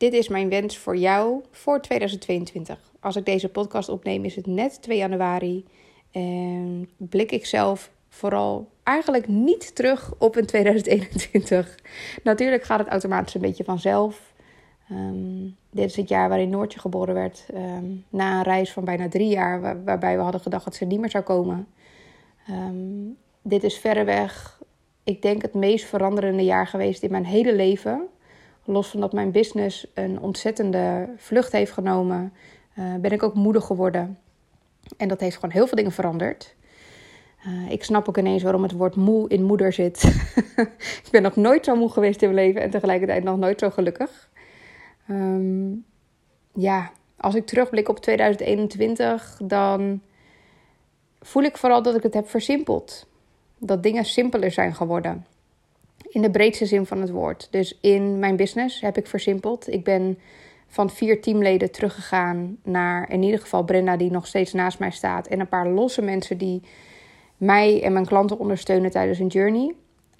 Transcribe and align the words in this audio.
Dit 0.00 0.12
is 0.12 0.28
mijn 0.28 0.48
wens 0.48 0.78
voor 0.78 0.96
jou 0.96 1.42
voor 1.50 1.80
2022. 1.80 2.92
Als 3.00 3.16
ik 3.16 3.24
deze 3.24 3.48
podcast 3.48 3.88
opneem, 3.88 4.24
is 4.24 4.36
het 4.36 4.46
net 4.46 4.82
2 4.82 4.96
januari. 4.96 5.64
En 6.10 6.88
blik 6.96 7.32
ik 7.32 7.46
zelf 7.46 7.90
vooral 8.08 8.68
eigenlijk 8.82 9.28
niet 9.28 9.74
terug 9.74 10.12
op 10.18 10.36
een 10.36 10.46
2021. 10.46 11.78
Natuurlijk 12.22 12.62
gaat 12.62 12.78
het 12.78 12.88
automatisch 12.88 13.34
een 13.34 13.40
beetje 13.40 13.64
vanzelf. 13.64 14.32
Ehm, 14.88 15.44
dit 15.70 15.84
is 15.84 15.96
het 15.96 16.08
jaar 16.08 16.28
waarin 16.28 16.50
Noortje 16.50 16.80
geboren 16.80 17.14
werd. 17.14 17.46
Ehm, 17.54 17.86
na 18.08 18.36
een 18.36 18.42
reis 18.42 18.72
van 18.72 18.84
bijna 18.84 19.08
drie 19.08 19.28
jaar, 19.28 19.84
waarbij 19.84 20.16
we 20.16 20.22
hadden 20.22 20.40
gedacht 20.40 20.64
dat 20.64 20.74
ze 20.74 20.84
niet 20.84 21.00
meer 21.00 21.10
zou 21.10 21.24
komen. 21.24 21.66
Ehm, 22.46 23.12
dit 23.42 23.64
is 23.64 23.78
verreweg, 23.78 24.60
ik 25.04 25.22
denk, 25.22 25.42
het 25.42 25.54
meest 25.54 25.84
veranderende 25.84 26.44
jaar 26.44 26.66
geweest 26.66 27.02
in 27.02 27.10
mijn 27.10 27.26
hele 27.26 27.54
leven. 27.54 28.08
Los 28.64 28.88
van 28.88 29.00
dat 29.00 29.12
mijn 29.12 29.30
business 29.30 29.86
een 29.94 30.20
ontzettende 30.20 31.08
vlucht 31.16 31.52
heeft 31.52 31.72
genomen, 31.72 32.32
uh, 32.78 32.94
ben 32.94 33.10
ik 33.10 33.22
ook 33.22 33.34
moeder 33.34 33.62
geworden. 33.62 34.18
En 34.96 35.08
dat 35.08 35.20
heeft 35.20 35.34
gewoon 35.34 35.50
heel 35.50 35.66
veel 35.66 35.76
dingen 35.76 35.92
veranderd. 35.92 36.54
Uh, 37.46 37.70
ik 37.70 37.84
snap 37.84 38.08
ook 38.08 38.18
ineens 38.18 38.42
waarom 38.42 38.62
het 38.62 38.72
woord 38.72 38.96
moe 38.96 39.28
in 39.28 39.44
moeder 39.44 39.72
zit. 39.72 40.02
ik 41.04 41.08
ben 41.10 41.22
nog 41.22 41.36
nooit 41.36 41.64
zo 41.64 41.76
moe 41.76 41.90
geweest 41.90 42.22
in 42.22 42.34
mijn 42.34 42.46
leven 42.46 42.62
en 42.62 42.70
tegelijkertijd 42.70 43.24
nog 43.24 43.38
nooit 43.38 43.60
zo 43.60 43.70
gelukkig. 43.70 44.30
Um, 45.10 45.84
ja, 46.54 46.90
als 47.16 47.34
ik 47.34 47.46
terugblik 47.46 47.88
op 47.88 47.98
2021, 47.98 49.40
dan 49.44 50.00
voel 51.20 51.42
ik 51.42 51.56
vooral 51.56 51.82
dat 51.82 51.94
ik 51.94 52.02
het 52.02 52.14
heb 52.14 52.28
versimpeld. 52.28 53.06
Dat 53.58 53.82
dingen 53.82 54.04
simpeler 54.04 54.50
zijn 54.50 54.74
geworden. 54.74 55.26
In 56.08 56.22
de 56.22 56.30
breedste 56.30 56.66
zin 56.66 56.86
van 56.86 57.00
het 57.00 57.10
woord. 57.10 57.48
Dus 57.50 57.78
in 57.80 58.18
mijn 58.18 58.36
business 58.36 58.80
heb 58.80 58.96
ik 58.96 59.06
versimpeld. 59.06 59.72
Ik 59.72 59.84
ben 59.84 60.18
van 60.66 60.90
vier 60.90 61.20
teamleden 61.20 61.70
teruggegaan 61.70 62.56
naar 62.62 63.10
in 63.10 63.22
ieder 63.22 63.40
geval 63.40 63.64
Brenda, 63.64 63.96
die 63.96 64.10
nog 64.10 64.26
steeds 64.26 64.52
naast 64.52 64.78
mij 64.78 64.90
staat. 64.90 65.26
En 65.26 65.40
een 65.40 65.48
paar 65.48 65.68
losse 65.68 66.02
mensen 66.02 66.38
die 66.38 66.62
mij 67.36 67.82
en 67.82 67.92
mijn 67.92 68.06
klanten 68.06 68.38
ondersteunen 68.38 68.90
tijdens 68.90 69.18
een 69.18 69.26
journey. 69.26 69.74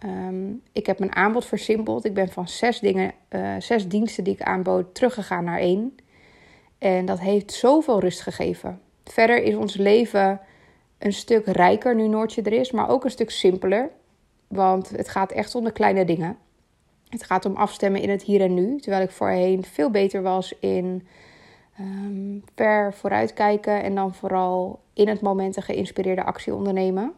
Um, 0.05 0.63
ik 0.73 0.87
heb 0.87 0.99
mijn 0.99 1.15
aanbod 1.15 1.45
versimpeld. 1.45 2.05
Ik 2.05 2.15
ben 2.15 2.29
van 2.29 2.49
zes, 2.49 2.81
dingen, 2.81 3.13
uh, 3.31 3.55
zes 3.59 3.89
diensten 3.89 4.25
die 4.25 4.33
ik 4.33 4.43
aanbood 4.43 4.95
teruggegaan 4.95 5.45
naar 5.45 5.59
één. 5.59 5.97
En 6.79 7.07
dat 7.07 7.21
heeft 7.21 7.53
zoveel 7.53 8.01
rust 8.01 8.21
gegeven. 8.21 8.81
Verder 9.05 9.43
is 9.43 9.55
ons 9.55 9.77
leven 9.77 10.41
een 10.99 11.13
stuk 11.13 11.47
rijker 11.47 11.95
nu 11.95 12.09
Noortje 12.09 12.43
er 12.43 12.53
is, 12.53 12.71
maar 12.71 12.89
ook 12.89 13.05
een 13.05 13.11
stuk 13.11 13.31
simpeler. 13.31 13.91
Want 14.55 14.91
het 14.91 15.09
gaat 15.09 15.33
echt 15.33 15.55
om 15.55 15.65
de 15.65 15.73
kleine 15.73 16.05
dingen. 16.05 16.37
Het 17.09 17.25
gaat 17.25 17.45
om 17.45 17.57
afstemmen 17.57 18.01
in 18.01 18.11
het 18.11 18.23
hier 18.23 18.41
en 18.41 18.55
nu. 18.55 18.81
Terwijl 18.81 19.03
ik 19.03 19.11
voorheen 19.11 19.65
veel 19.65 19.91
beter 19.91 20.23
was 20.23 20.59
in 20.59 21.07
um, 21.81 22.45
ver 22.55 22.95
vooruitkijken 22.95 23.83
en 23.83 23.95
dan 23.95 24.15
vooral 24.15 24.81
in 24.93 25.09
het 25.09 25.21
moment 25.21 25.57
een 25.57 25.63
geïnspireerde 25.63 26.25
actie 26.25 26.55
ondernemen. 26.55 27.13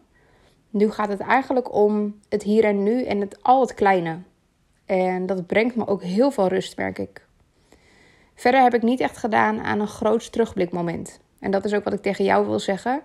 Nu 0.70 0.90
gaat 0.90 1.08
het 1.08 1.20
eigenlijk 1.20 1.74
om 1.74 2.20
het 2.28 2.42
hier 2.42 2.64
en 2.64 2.82
nu 2.82 3.04
en 3.04 3.20
het, 3.20 3.42
al 3.42 3.60
het 3.60 3.74
kleine. 3.74 4.18
En 4.86 5.26
dat 5.26 5.46
brengt 5.46 5.76
me 5.76 5.86
ook 5.86 6.02
heel 6.02 6.30
veel 6.30 6.48
rust, 6.48 6.76
merk 6.76 6.98
ik. 6.98 7.26
Verder 8.34 8.62
heb 8.62 8.74
ik 8.74 8.82
niet 8.82 9.00
echt 9.00 9.16
gedaan 9.16 9.60
aan 9.60 9.80
een 9.80 9.86
groot 9.86 10.32
terugblikmoment. 10.32 11.20
En 11.38 11.50
dat 11.50 11.64
is 11.64 11.74
ook 11.74 11.84
wat 11.84 11.92
ik 11.92 12.02
tegen 12.02 12.24
jou 12.24 12.46
wil 12.46 12.58
zeggen. 12.58 13.02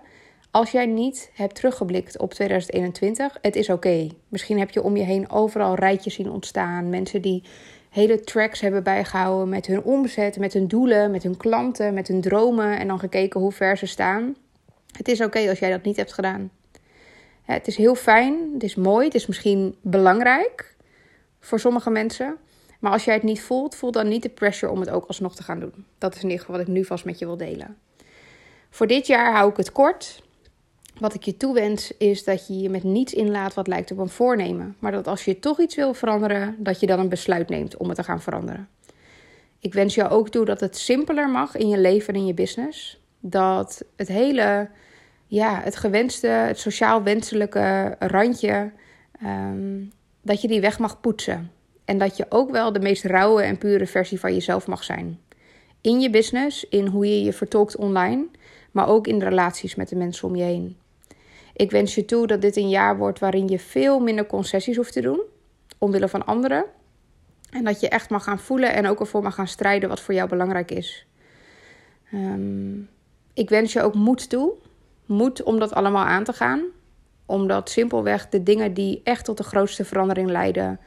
Als 0.50 0.70
jij 0.70 0.86
niet 0.86 1.30
hebt 1.34 1.54
teruggeblikt 1.54 2.18
op 2.18 2.34
2021, 2.34 3.38
het 3.40 3.56
is 3.56 3.68
oké. 3.70 4.06
Misschien 4.28 4.58
heb 4.58 4.70
je 4.70 4.82
om 4.82 4.96
je 4.96 5.02
heen 5.02 5.30
overal 5.30 5.74
rijtjes 5.74 6.14
zien 6.14 6.30
ontstaan. 6.30 6.88
Mensen 6.88 7.22
die 7.22 7.42
hele 7.90 8.20
tracks 8.20 8.60
hebben 8.60 8.82
bijgehouden 8.82 9.48
met 9.48 9.66
hun 9.66 9.82
omzet, 9.82 10.38
met 10.38 10.52
hun 10.52 10.68
doelen, 10.68 11.10
met 11.10 11.22
hun 11.22 11.36
klanten, 11.36 11.94
met 11.94 12.08
hun 12.08 12.20
dromen. 12.20 12.78
En 12.78 12.88
dan 12.88 12.98
gekeken 12.98 13.40
hoe 13.40 13.52
ver 13.52 13.76
ze 13.76 13.86
staan. 13.86 14.36
Het 14.96 15.08
is 15.08 15.20
oké 15.20 15.48
als 15.48 15.58
jij 15.58 15.70
dat 15.70 15.82
niet 15.82 15.96
hebt 15.96 16.12
gedaan. 16.12 16.50
Het 17.42 17.66
is 17.66 17.76
heel 17.76 17.94
fijn, 17.94 18.50
het 18.52 18.62
is 18.62 18.74
mooi, 18.74 19.04
het 19.04 19.14
is 19.14 19.26
misschien 19.26 19.76
belangrijk 19.80 20.76
voor 21.40 21.60
sommige 21.60 21.90
mensen. 21.90 22.36
Maar 22.78 22.92
als 22.92 23.04
jij 23.04 23.14
het 23.14 23.22
niet 23.22 23.40
voelt, 23.40 23.74
voel 23.74 23.90
dan 23.90 24.08
niet 24.08 24.22
de 24.22 24.28
pressure 24.28 24.72
om 24.72 24.80
het 24.80 24.90
ook 24.90 25.06
alsnog 25.06 25.34
te 25.34 25.42
gaan 25.42 25.60
doen. 25.60 25.84
Dat 25.98 26.14
is 26.14 26.22
in 26.22 26.28
ieder 26.28 26.40
geval 26.40 26.56
wat 26.56 26.68
ik 26.68 26.72
nu 26.72 26.84
vast 26.84 27.04
met 27.04 27.18
je 27.18 27.26
wil 27.26 27.36
delen. 27.36 27.78
Voor 28.70 28.86
dit 28.86 29.06
jaar 29.06 29.32
hou 29.32 29.50
ik 29.50 29.56
het 29.56 29.72
kort. 29.72 30.22
Wat 30.98 31.14
ik 31.14 31.22
je 31.22 31.36
toewens 31.36 31.96
is 31.96 32.24
dat 32.24 32.46
je 32.46 32.60
je 32.60 32.70
met 32.70 32.82
niets 32.82 33.12
inlaat 33.14 33.54
wat 33.54 33.66
lijkt 33.66 33.90
op 33.90 33.98
een 33.98 34.08
voornemen. 34.08 34.76
Maar 34.78 34.92
dat 34.92 35.06
als 35.06 35.24
je 35.24 35.38
toch 35.38 35.60
iets 35.60 35.74
wil 35.74 35.94
veranderen, 35.94 36.56
dat 36.58 36.80
je 36.80 36.86
dan 36.86 36.98
een 36.98 37.08
besluit 37.08 37.48
neemt 37.48 37.76
om 37.76 37.88
het 37.88 37.96
te 37.96 38.02
gaan 38.02 38.20
veranderen. 38.20 38.68
Ik 39.60 39.74
wens 39.74 39.94
jou 39.94 40.10
ook 40.10 40.28
toe 40.28 40.44
dat 40.44 40.60
het 40.60 40.76
simpeler 40.76 41.30
mag 41.30 41.56
in 41.56 41.68
je 41.68 41.78
leven 41.78 42.14
en 42.14 42.20
in 42.20 42.26
je 42.26 42.34
business. 42.34 43.00
Dat 43.20 43.84
het 43.96 44.08
hele, 44.08 44.68
ja, 45.26 45.60
het 45.62 45.76
gewenste, 45.76 46.26
het 46.26 46.58
sociaal 46.58 47.02
wenselijke 47.02 47.96
randje, 47.98 48.70
um, 49.24 49.92
dat 50.22 50.42
je 50.42 50.48
die 50.48 50.60
weg 50.60 50.78
mag 50.78 51.00
poetsen. 51.00 51.50
En 51.84 51.98
dat 51.98 52.16
je 52.16 52.26
ook 52.28 52.50
wel 52.50 52.72
de 52.72 52.80
meest 52.80 53.04
rauwe 53.04 53.42
en 53.42 53.58
pure 53.58 53.86
versie 53.86 54.20
van 54.20 54.34
jezelf 54.34 54.66
mag 54.66 54.84
zijn. 54.84 55.18
In 55.80 56.00
je 56.00 56.10
business, 56.10 56.68
in 56.68 56.86
hoe 56.86 57.06
je 57.06 57.24
je 57.24 57.32
vertolkt 57.32 57.76
online, 57.76 58.26
maar 58.70 58.88
ook 58.88 59.06
in 59.06 59.18
de 59.18 59.24
relaties 59.24 59.74
met 59.74 59.88
de 59.88 59.96
mensen 59.96 60.28
om 60.28 60.36
je 60.36 60.42
heen. 60.42 60.76
Ik 61.58 61.70
wens 61.70 61.94
je 61.94 62.04
toe 62.04 62.26
dat 62.26 62.40
dit 62.40 62.56
een 62.56 62.68
jaar 62.68 62.96
wordt 62.96 63.18
waarin 63.18 63.48
je 63.48 63.58
veel 63.58 64.00
minder 64.00 64.26
concessies 64.26 64.76
hoeft 64.76 64.92
te 64.92 65.00
doen, 65.00 65.20
omwille 65.78 66.08
van 66.08 66.26
anderen. 66.26 66.64
En 67.50 67.64
dat 67.64 67.80
je 67.80 67.88
echt 67.88 68.10
mag 68.10 68.24
gaan 68.24 68.38
voelen 68.38 68.72
en 68.72 68.86
ook 68.86 69.00
ervoor 69.00 69.22
mag 69.22 69.34
gaan 69.34 69.48
strijden 69.48 69.88
wat 69.88 70.00
voor 70.00 70.14
jou 70.14 70.28
belangrijk 70.28 70.70
is. 70.70 71.06
Um, 72.14 72.88
ik 73.34 73.48
wens 73.48 73.72
je 73.72 73.82
ook 73.82 73.94
moed 73.94 74.28
toe. 74.28 74.52
Moed 75.06 75.42
om 75.42 75.58
dat 75.58 75.72
allemaal 75.72 76.04
aan 76.04 76.24
te 76.24 76.32
gaan. 76.32 76.62
Omdat 77.26 77.70
simpelweg 77.70 78.28
de 78.28 78.42
dingen 78.42 78.74
die 78.74 79.00
echt 79.04 79.24
tot 79.24 79.36
de 79.36 79.42
grootste 79.42 79.84
verandering 79.84 80.30
leiden, 80.30 80.80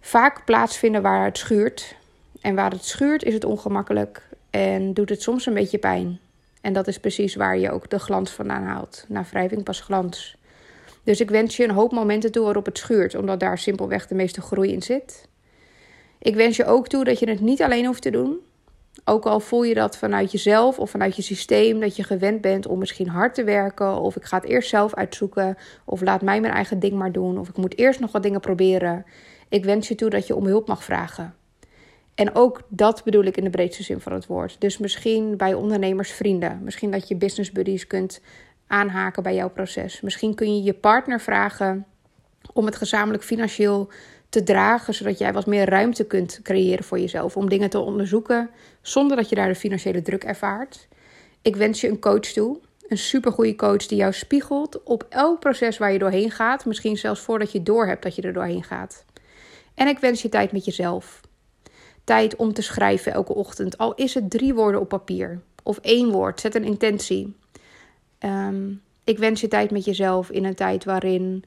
vaak 0.00 0.44
plaatsvinden 0.44 1.02
waar 1.02 1.24
het 1.24 1.38
schuurt. 1.38 1.96
En 2.40 2.54
waar 2.54 2.70
het 2.70 2.84
schuurt 2.84 3.22
is 3.22 3.34
het 3.34 3.44
ongemakkelijk 3.44 4.28
en 4.50 4.94
doet 4.94 5.08
het 5.08 5.22
soms 5.22 5.46
een 5.46 5.54
beetje 5.54 5.78
pijn. 5.78 6.18
En 6.64 6.72
dat 6.72 6.86
is 6.86 6.98
precies 6.98 7.34
waar 7.34 7.58
je 7.58 7.70
ook 7.70 7.90
de 7.90 7.98
glans 7.98 8.30
vandaan 8.30 8.62
haalt. 8.62 9.04
Na 9.08 9.24
wrijving 9.30 9.62
pas 9.62 9.80
glans. 9.80 10.36
Dus 11.02 11.20
ik 11.20 11.30
wens 11.30 11.56
je 11.56 11.64
een 11.64 11.70
hoop 11.70 11.92
momenten 11.92 12.32
toe 12.32 12.44
waarop 12.44 12.64
het 12.64 12.78
schuurt, 12.78 13.14
omdat 13.14 13.40
daar 13.40 13.58
simpelweg 13.58 14.06
de 14.06 14.14
meeste 14.14 14.40
groei 14.40 14.72
in 14.72 14.82
zit. 14.82 15.28
Ik 16.18 16.34
wens 16.34 16.56
je 16.56 16.64
ook 16.64 16.88
toe 16.88 17.04
dat 17.04 17.18
je 17.18 17.28
het 17.28 17.40
niet 17.40 17.62
alleen 17.62 17.86
hoeft 17.86 18.02
te 18.02 18.10
doen. 18.10 18.38
Ook 19.04 19.26
al 19.26 19.40
voel 19.40 19.62
je 19.62 19.74
dat 19.74 19.96
vanuit 19.96 20.32
jezelf 20.32 20.78
of 20.78 20.90
vanuit 20.90 21.16
je 21.16 21.22
systeem, 21.22 21.80
dat 21.80 21.96
je 21.96 22.02
gewend 22.02 22.40
bent 22.40 22.66
om 22.66 22.78
misschien 22.78 23.08
hard 23.08 23.34
te 23.34 23.44
werken, 23.44 24.00
of 24.00 24.16
ik 24.16 24.24
ga 24.24 24.36
het 24.36 24.46
eerst 24.46 24.68
zelf 24.68 24.94
uitzoeken, 24.94 25.56
of 25.84 26.00
laat 26.00 26.22
mij 26.22 26.40
mijn 26.40 26.52
eigen 26.52 26.78
ding 26.78 26.92
maar 26.92 27.12
doen, 27.12 27.38
of 27.38 27.48
ik 27.48 27.56
moet 27.56 27.78
eerst 27.78 28.00
nog 28.00 28.12
wat 28.12 28.22
dingen 28.22 28.40
proberen. 28.40 29.04
Ik 29.48 29.64
wens 29.64 29.88
je 29.88 29.94
toe 29.94 30.10
dat 30.10 30.26
je 30.26 30.36
om 30.36 30.46
hulp 30.46 30.68
mag 30.68 30.84
vragen. 30.84 31.34
En 32.14 32.34
ook 32.34 32.62
dat 32.68 33.04
bedoel 33.04 33.24
ik 33.24 33.36
in 33.36 33.44
de 33.44 33.50
breedste 33.50 33.82
zin 33.82 34.00
van 34.00 34.12
het 34.12 34.26
woord. 34.26 34.56
Dus 34.58 34.78
misschien 34.78 35.36
bij 35.36 35.54
ondernemers, 35.54 36.12
vrienden. 36.12 36.60
Misschien 36.62 36.90
dat 36.90 37.08
je 37.08 37.16
business 37.16 37.52
buddies 37.52 37.86
kunt 37.86 38.20
aanhaken 38.66 39.22
bij 39.22 39.34
jouw 39.34 39.50
proces. 39.50 40.00
Misschien 40.00 40.34
kun 40.34 40.56
je 40.56 40.62
je 40.62 40.74
partner 40.74 41.20
vragen 41.20 41.86
om 42.52 42.66
het 42.66 42.76
gezamenlijk 42.76 43.24
financieel 43.24 43.90
te 44.28 44.42
dragen, 44.42 44.94
zodat 44.94 45.18
jij 45.18 45.32
wat 45.32 45.46
meer 45.46 45.68
ruimte 45.68 46.06
kunt 46.06 46.40
creëren 46.42 46.84
voor 46.84 46.98
jezelf 46.98 47.36
om 47.36 47.48
dingen 47.48 47.70
te 47.70 47.78
onderzoeken 47.78 48.50
zonder 48.82 49.16
dat 49.16 49.28
je 49.28 49.34
daar 49.34 49.48
de 49.48 49.54
financiële 49.54 50.02
druk 50.02 50.24
ervaart. 50.24 50.88
Ik 51.42 51.56
wens 51.56 51.80
je 51.80 51.88
een 51.88 52.00
coach 52.00 52.20
toe, 52.20 52.58
een 52.88 52.98
supergoeie 52.98 53.54
coach 53.54 53.86
die 53.86 53.98
jou 53.98 54.12
spiegelt 54.12 54.82
op 54.82 55.06
elk 55.08 55.40
proces 55.40 55.78
waar 55.78 55.92
je 55.92 55.98
doorheen 55.98 56.30
gaat, 56.30 56.64
misschien 56.64 56.96
zelfs 56.96 57.20
voordat 57.20 57.52
je 57.52 57.62
doorhebt 57.62 58.02
dat 58.02 58.14
je 58.14 58.22
er 58.22 58.32
doorheen 58.32 58.64
gaat. 58.64 59.04
En 59.74 59.88
ik 59.88 59.98
wens 59.98 60.22
je 60.22 60.28
tijd 60.28 60.52
met 60.52 60.64
jezelf 60.64 61.20
tijd 62.04 62.36
om 62.36 62.52
te 62.52 62.62
schrijven 62.62 63.12
elke 63.12 63.34
ochtend. 63.34 63.78
Al 63.78 63.94
is 63.94 64.14
het 64.14 64.30
drie 64.30 64.54
woorden 64.54 64.80
op 64.80 64.88
papier 64.88 65.40
of 65.62 65.78
één 65.78 66.10
woord, 66.10 66.40
zet 66.40 66.54
een 66.54 66.64
intentie. 66.64 67.36
Ehm, 68.18 68.72
ik 69.04 69.18
wens 69.18 69.40
je 69.40 69.48
tijd 69.48 69.70
met 69.70 69.84
jezelf 69.84 70.30
in 70.30 70.44
een 70.44 70.54
tijd 70.54 70.84
waarin 70.84 71.44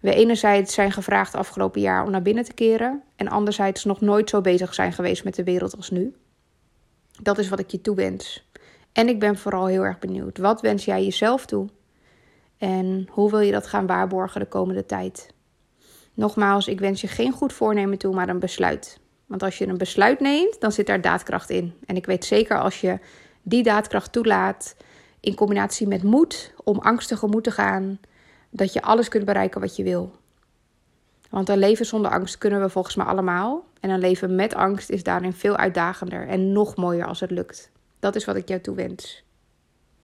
we 0.00 0.14
enerzijds 0.14 0.74
zijn 0.74 0.92
gevraagd 0.92 1.34
afgelopen 1.34 1.80
jaar 1.80 2.04
om 2.04 2.10
naar 2.10 2.22
binnen 2.22 2.44
te 2.44 2.54
keren 2.54 3.02
en 3.16 3.28
anderzijds 3.28 3.84
nog 3.84 4.00
nooit 4.00 4.30
zo 4.30 4.40
bezig 4.40 4.74
zijn 4.74 4.92
geweest 4.92 5.24
met 5.24 5.34
de 5.34 5.44
wereld 5.44 5.76
als 5.76 5.90
nu. 5.90 6.14
Dat 7.22 7.38
is 7.38 7.48
wat 7.48 7.58
ik 7.58 7.70
je 7.70 7.80
toewens. 7.80 8.46
En 8.92 9.08
ik 9.08 9.18
ben 9.18 9.36
vooral 9.36 9.66
heel 9.66 9.82
erg 9.82 9.98
benieuwd. 9.98 10.38
Wat 10.38 10.60
wens 10.60 10.84
jij 10.84 11.04
jezelf 11.04 11.46
toe? 11.46 11.68
En 12.58 13.08
hoe 13.10 13.30
wil 13.30 13.40
je 13.40 13.52
dat 13.52 13.66
gaan 13.66 13.86
waarborgen 13.86 14.40
de 14.40 14.46
komende 14.46 14.86
tijd? 14.86 15.34
Nogmaals, 16.14 16.68
ik 16.68 16.80
wens 16.80 17.00
je 17.00 17.06
geen 17.06 17.32
goed 17.32 17.52
voornemen 17.52 17.98
toe, 17.98 18.14
maar 18.14 18.28
een 18.28 18.38
besluit. 18.38 19.00
Want 19.28 19.42
als 19.42 19.58
je 19.58 19.66
een 19.66 19.78
besluit 19.78 20.20
neemt, 20.20 20.60
dan 20.60 20.72
zit 20.72 20.86
daar 20.86 21.00
daadkracht 21.00 21.50
in. 21.50 21.74
En 21.86 21.96
ik 21.96 22.06
weet 22.06 22.24
zeker 22.24 22.60
als 22.60 22.80
je 22.80 22.98
die 23.42 23.62
daadkracht 23.62 24.12
toelaat, 24.12 24.76
in 25.20 25.34
combinatie 25.34 25.86
met 25.86 26.02
moed 26.02 26.54
om 26.64 26.78
angstig 26.78 27.18
tegemoet 27.18 27.44
te 27.44 27.50
gaan, 27.50 28.00
dat 28.50 28.72
je 28.72 28.82
alles 28.82 29.08
kunt 29.08 29.24
bereiken 29.24 29.60
wat 29.60 29.76
je 29.76 29.82
wil. 29.82 30.12
Want 31.30 31.48
een 31.48 31.58
leven 31.58 31.86
zonder 31.86 32.10
angst 32.10 32.38
kunnen 32.38 32.60
we 32.60 32.68
volgens 32.68 32.96
mij 32.96 33.06
allemaal. 33.06 33.64
En 33.80 33.90
een 33.90 33.98
leven 33.98 34.34
met 34.34 34.54
angst 34.54 34.90
is 34.90 35.02
daarin 35.02 35.32
veel 35.32 35.56
uitdagender 35.56 36.28
en 36.28 36.52
nog 36.52 36.76
mooier 36.76 37.06
als 37.06 37.20
het 37.20 37.30
lukt. 37.30 37.70
Dat 37.98 38.16
is 38.16 38.24
wat 38.24 38.36
ik 38.36 38.48
jou 38.48 38.60
toewens. 38.60 39.24